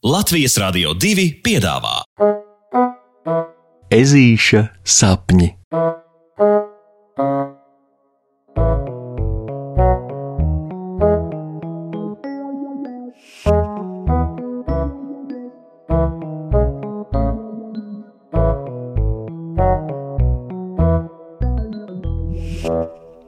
[0.00, 1.98] Latvijas Rādio 2 piedāvā
[3.92, 5.50] Ezīša sapņi.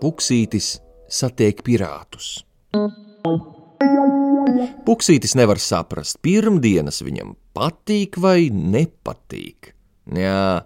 [0.01, 0.79] Puksītis
[1.21, 2.39] satiek pirātus.
[4.87, 9.73] Puksītis nevar saprast, pirmdienas viņam patīk vai nepatīk.
[10.17, 10.65] Jā,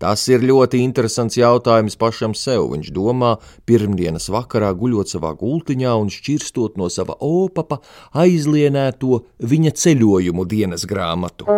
[0.00, 2.68] tas ir ļoti interesants jautājums pašam sev.
[2.74, 3.34] Viņš domā,
[3.68, 7.80] pirmdienas vakarā guļot savā gultiņā un šķirstot no sava opapa
[8.24, 11.48] aizlienēto viņa ceļojumu dienas grāmatu.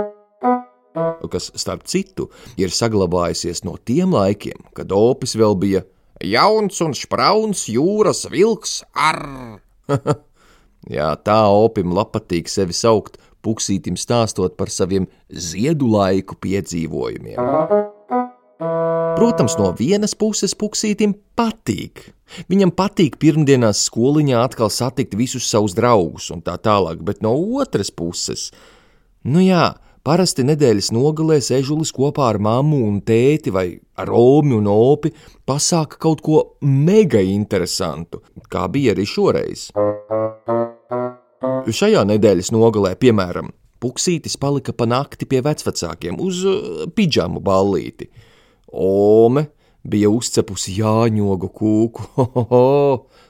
[1.27, 5.82] Kas, starp citu, ir saglabājusies no tiem laikiem, kad opis vēl bija
[6.22, 9.20] jauns un sprauns jūras vilks ar.
[10.90, 17.38] Jā, tā opim patīk sevi saukt, puksītim stāstot par saviem ziedu laiku piedzīvojumiem.
[19.16, 22.12] Protams, no vienas puses puksītim patīk.
[22.50, 27.91] Viņam patīk pirmdienās skoliņā atkal satikt visus savus draugus un tā tālāk, bet no otras
[27.91, 28.50] puses,
[29.24, 29.74] nu jā,
[30.06, 33.64] Parasti nedēļas nogalēs ežulis kopā ar mammu un tēti vai
[33.98, 35.11] ar Romu un Opi
[35.42, 39.72] pasāka kaut ko mega interesantu, kā bija arī šoreiz.
[41.66, 48.08] Šajā nedēļas nogalē, piemēram, Puksītis palika pa nakti pie vecvecākiem uz uh, pidžamu ballīti.
[48.72, 49.50] Ome
[49.86, 52.62] bija uzcepusi jāņogu kūku, ho, ho, ho,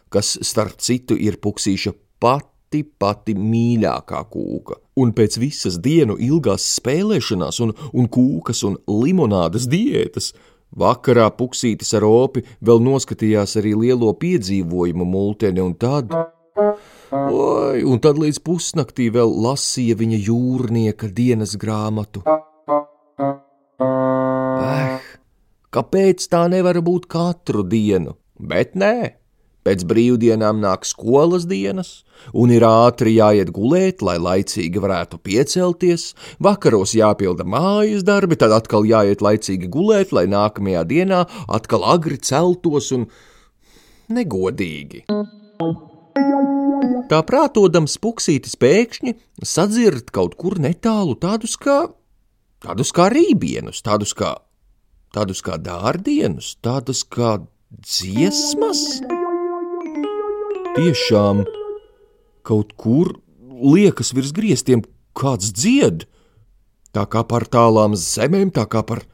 [0.08, 4.80] kas starp citu ir puksīša pat pati, pati mīļākā kūka.
[4.96, 10.32] Un pēc visas dienu ilgās spēlēšanās, un, un kūkas un limonādes diētas,
[10.76, 16.12] vakarā puksītis ar opi vēl noskatījās arī lielo piedzīvojumu multeni, un tad.
[16.56, 22.22] Oi, un tad līdz pusnaktī vēl lasīja viņa jūrnieka dienas grāmatu.
[23.76, 24.96] Eh,
[25.76, 28.16] kāpēc tā nevar būt katru dienu?
[28.36, 28.96] Bet nē,
[29.66, 36.94] Pēc brīvdienām nāk skolas dienas, un ir ātri jāiet gulēt, lai laicīgi varētu piecelties, vakaros
[36.94, 41.24] jāpilda mājas darbi, tad atkal jāiet laicīgi gulēt, lai nākamajā dienā
[41.58, 43.08] atkal agri celtos un
[44.06, 45.02] negodīgi.
[47.06, 51.86] Tā prātodams puksītis pēkšņi sadzird kaut kur netālu tādus kā,
[52.64, 54.32] tādus kā rībienus, tādus kā,
[55.14, 57.38] tādus kā dārdienus, tādus kā
[57.84, 58.82] dziesmas
[60.76, 61.44] tiešām
[62.46, 64.84] kaut kur liekas virs griestiem
[65.16, 66.06] kāds dzied.
[66.96, 69.04] Tā kā par tālām zemēm, tā kā par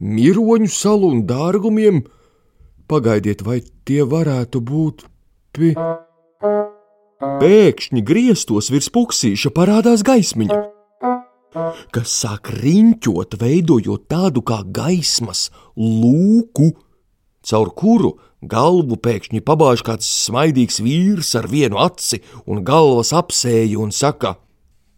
[0.00, 2.04] miroņu salu un dārgumiem.
[2.88, 5.04] Pagaidiet, vai tie varētu būt
[5.52, 5.74] pi...
[6.38, 10.60] Pēkšņi griestos virs puksīša parādās gaismiņa,
[11.94, 16.72] kas sāk riņķot, veidojot tādu kā gaismas lūku,
[17.42, 18.16] caur kuru
[18.46, 24.36] Galvu pēkšņi pabāž kāds smaidīgs vīrs ar vienu aci un galvas apsēju un saka: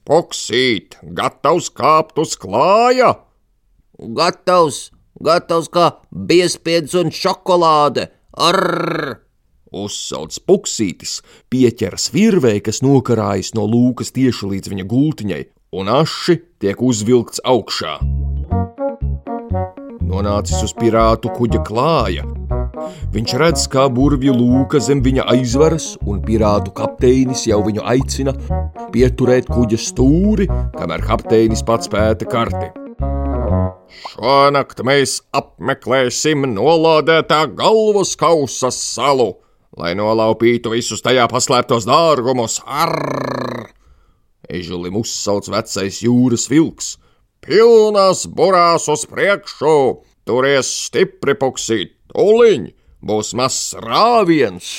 [0.05, 3.15] Poksīt, gatavs kāpt uz klāja!
[3.97, 4.91] Gatavs,
[5.25, 8.11] gatavs kā biespiedz un šokolāde!
[8.37, 9.30] Arr!
[9.70, 11.20] Uzsauc puksītis,
[11.53, 15.44] pieķeras virvei, kas nokarājas no lūkas tieši līdz viņa gultiņai,
[15.78, 17.98] un aši tiek uzvilkts augšā.
[20.10, 22.26] Nonācis uz pirātu kuģa klāja,
[23.14, 28.34] Viņš redz, kā burvju lūka zem viņa aizvaras, un pirātu kapteinis jau viņu aicina
[28.94, 30.47] pieturēt kuģa stūri,
[30.78, 32.70] kamēr kapteinis pats pēta karti.
[34.00, 39.34] Šonakt mēs apmeklēsim nolādētā galvas kausa salu,
[39.78, 42.60] lai nolaupītu visus tajā paslēptos dārgumus.
[42.66, 43.70] Arr!
[44.50, 46.97] Ežulim uzsauc vecais jūras vilks.
[47.41, 52.64] Pilnās burās uz priekšu, turies stipri puksīt, Tūliņ
[53.06, 54.70] būs mazs rāviens!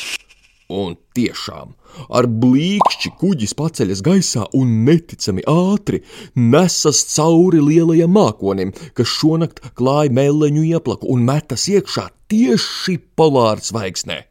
[0.72, 1.74] Un tiešām
[2.16, 6.00] ar blīkšķi kuģis paceļas gaisā un neticami ātri
[6.36, 14.22] nesas cauri lielajam mākonim, kas šonakt klāja meleņu ieplaku un metas iekšā tieši polāra zvaigznē.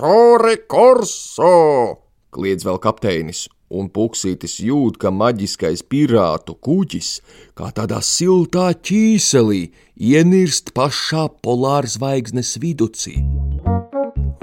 [0.00, 2.00] Tore korso!
[2.32, 7.10] kliedz vēl kapteinis, un puksītis jūt, ka maģiskais pirātu kuģis,
[7.52, 9.66] kā tādā siltā ķīselī,
[10.00, 13.18] ienirst pašā polāra zvaigznes viducī.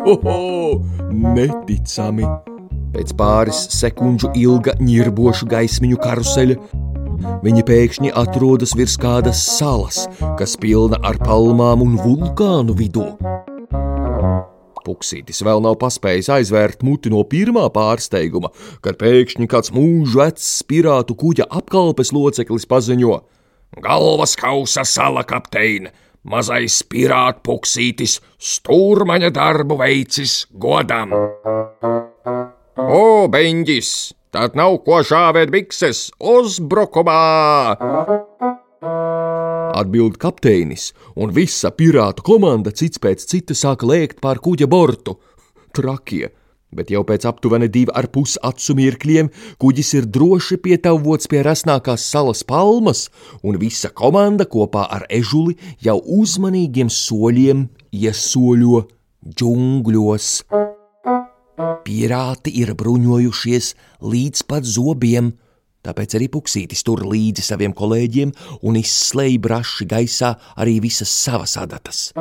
[0.06, 0.78] Oho,
[1.10, 2.30] neticami!
[2.94, 6.60] Pēc pāris sekundžu ilga ņirbošu gaismiņu karuseļa
[7.42, 10.06] viņi pēkšņi atrodas virs kādas salas,
[10.38, 13.10] kas pilna ar palmām un vulkānu vidū.
[14.88, 18.54] Puksītis vēl nav paspējis aizvērt muti no pirmā pārsteiguma,
[18.86, 23.20] kad pēkšņi kāds mūžu vecs pirātu kuģa apkalpes loceklis paziņo:
[23.84, 25.92] Galvas kausa sala kapteine!
[26.28, 31.14] Mazais pirāta puksītis stūrmaņa darbu veicis godam!
[32.76, 33.92] O, beņģis!
[34.36, 37.22] Tad nav ko šāvēt bikses uzbrukumā!
[39.78, 45.18] Atbild kapteinis, un visa pirātu komanda cits pēc cita sāka lēkt pār kuģa bortu.
[45.78, 46.32] Trakie!
[46.76, 49.30] Bet jau pēc aptuveni divu ar pus acu mirkļiem
[49.62, 53.06] kuģis ir droši pietavots pie rasnākās salas palmas,
[53.40, 58.84] un visa komanda kopā ar ežuli jau uzmanīgiem soļiem iesoļo
[59.32, 60.32] džungļos.
[61.88, 65.32] Pirāti ir bruņojušies līdz pat zobiem,
[65.88, 68.34] tāpēc arī puksītis tur līdzi saviem kolēģiem
[68.68, 72.12] un izslēdz braši gaisā arī visas savas adatas.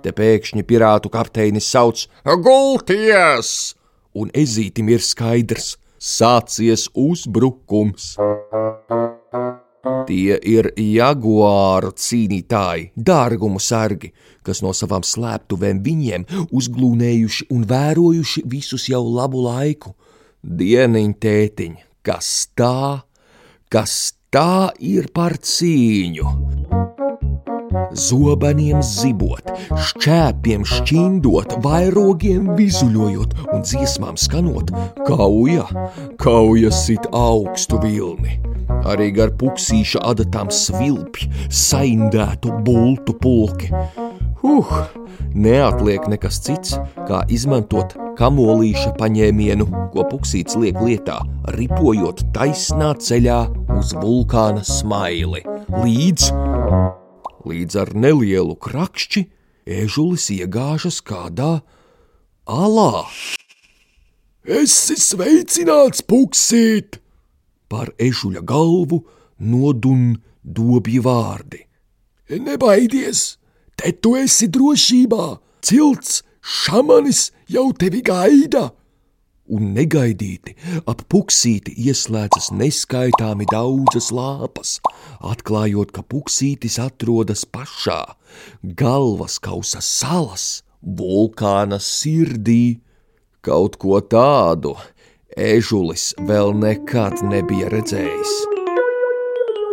[0.00, 3.74] Te pēkšņi pirātu kapteinis sauc: Gulties!
[4.16, 8.16] Un ezītim ir skaidrs, sācies uzbrukums.
[10.08, 14.10] Tie ir jaguāru cīnītāji, dārgumu sargi,
[14.44, 16.26] kas no savām slēptuvēm viņiem
[16.56, 19.94] uzglūnējuši un vērojuši visus jau labu laiku.
[20.40, 23.04] Dieniņ, tētiņ, kas tā,
[23.68, 26.30] kas tā ir par cīņu?
[27.92, 34.72] Zobeniem zibot, šķēpiem šķindot, vairogiem vizuļojot un dziesmām skanot,
[35.04, 35.68] kauja,
[36.16, 38.40] kauja sit augstu vilni.
[38.88, 43.74] Arī gar puksīša adatām svilpj, saindētu bultu pulki.
[44.40, 44.72] Huh,
[45.36, 51.22] neatliek nekas cits, kā izmantot kamolīša paņēmienu, ko puksīts liek lietā,
[51.56, 53.40] ripojot taisnā ceļā
[53.78, 55.40] uz vulkāna smaili.
[55.72, 56.28] Līdz
[57.48, 59.24] līdz ar nelielu krakšķi
[59.80, 61.62] ežulis iegāžas kādā
[62.44, 63.06] alā.
[64.44, 67.00] Esi sveicināts, puksīt!
[67.70, 69.04] Par ežuļa galvu
[69.38, 71.60] nodun dobji vārdi.
[72.30, 73.38] Nebaidies,
[73.78, 75.26] te tu esi drošībā,
[75.64, 78.70] cilts šamanis jau tevi gaida!
[79.50, 80.54] un negaidīti
[80.90, 84.76] ap puksīti ieslēdzas neskaitāmi daudzas lāpas,
[85.32, 88.02] atklājot, ka puksītis atrodas pašā
[88.62, 92.80] galvas kausa salas, vulkāna sirdī.
[93.40, 94.74] Kaut ko tādu
[95.32, 98.34] ežulis vēl nekad nebija redzējis.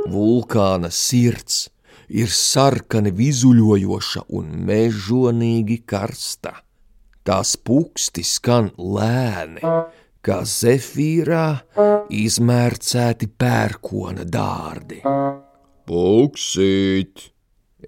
[0.08, 1.66] Vulkāna sirds
[2.10, 6.56] ir sarkani vizuļojoša un mežonīgi karsta
[7.28, 9.64] tās puksti skan lēni,
[10.24, 11.46] kā zefīrā
[12.14, 15.02] izmērcēti pērkona dārdi.
[15.88, 17.32] Puksīt!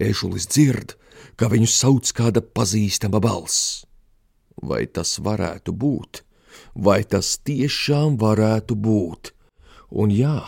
[0.00, 0.94] Ešulis dzird,
[1.36, 3.86] ka viņu sauc kāda pazīstama balss.
[4.60, 6.22] Vai tas varētu būt?
[6.76, 9.32] Vai tas tiešām varētu būt?
[9.90, 10.38] Un jā,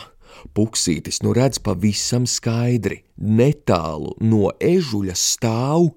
[0.53, 5.89] Puksītis nu redz pavisam skaidri, netālu no ežuļa stāv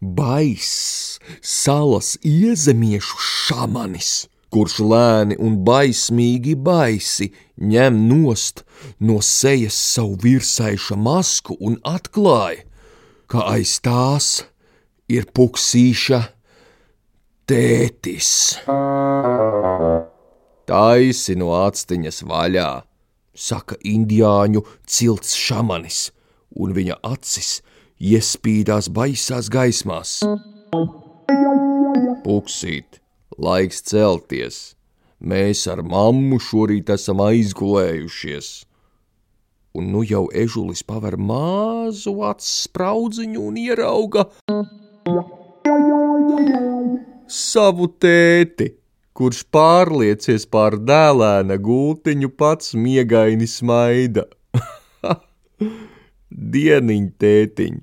[0.00, 4.12] baiss, salas iezemiešu šamanis,
[4.52, 8.64] kurš lēni un baismīgi baisi ņem nost
[9.00, 12.64] no sejas savu virsaiša masku un atklāja,
[13.28, 14.28] ka aiz tās
[15.08, 16.22] ir puksīša
[17.48, 18.30] tētis.
[20.68, 22.70] Taisi no atstiņas vaļā
[23.38, 26.08] saka indiāņu cilts šamanis,
[26.58, 27.60] un viņa acis
[27.98, 30.18] iespīdās baisās gaismās.
[32.24, 32.98] Puksīt,
[33.38, 34.58] laiks celties!
[35.18, 38.50] Mēs ar mammu šorīt esam aizgulējušies.
[39.78, 44.24] Un nu jau ežulis paver mazu acu spraudziņu un ierauga
[47.28, 48.70] savu tēti
[49.18, 54.28] kurš pārliecies pār dēlēna gultiņu pats miegaini smaida.
[56.54, 57.80] Dieniņ, tētiņ!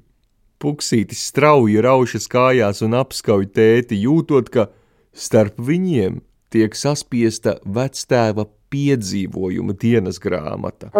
[0.64, 4.70] Puksītis strauji raušas kājās un apskauj tēti, jūtot, ka
[5.12, 6.22] starp viņiem
[6.56, 10.94] tiek saspiesta vectēva piedzīvojuma dienas grāmata.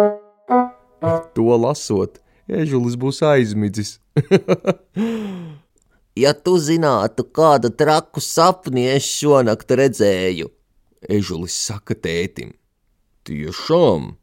[1.32, 3.96] To lasot, ežulis būs aizmidzis.
[6.16, 10.48] Ja tu zinātu, kādu traku sapni es šonakt redzēju,
[11.12, 12.54] Ežulis saka tētim.
[13.28, 14.14] Tiešām,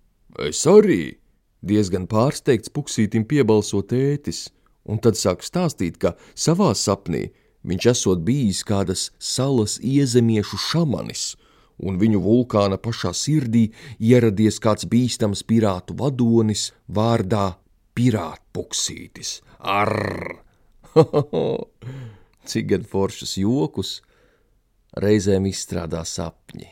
[0.48, 1.20] es arī,
[1.62, 4.48] diezgan pārsteigts puksītim piebalso tētis,
[4.90, 7.28] un tad sāk stāstīt, ka savā sapnī
[7.64, 11.36] viņš esot bijis kādas salas iezemiešu šamanis,
[11.78, 13.68] un viņu vulkāna pašā sirdī
[14.00, 17.54] ieradies kāds bīstams pirātu vadonis vārdā
[17.94, 19.44] Pirātpuksītis.
[19.60, 20.43] Arr!
[22.50, 23.98] cik gan foršus jokus
[25.00, 26.70] reizēm izstrādā sapņi.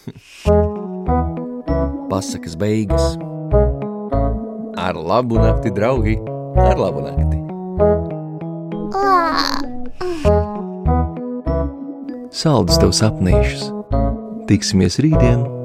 [2.10, 3.16] Pasakas beigas.
[4.80, 6.16] Ar labu nakti, draugi!
[6.60, 7.38] Ar labu nakti!
[12.40, 13.68] Saldus tev sapnīšus!
[14.48, 15.59] Tiksimies rītdien!